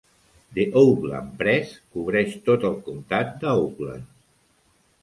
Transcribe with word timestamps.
"The 0.57 0.63
Oakland 0.83 1.35
Press" 1.41 1.75
cobreix 1.97 2.35
tot 2.49 2.67
el 2.71 2.75
Comtat 2.89 3.39
de 3.45 3.53
Oakland. 3.69 4.11